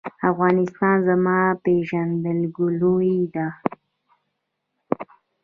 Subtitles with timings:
[0.31, 3.47] افغانستان زما پیژندګلوي ده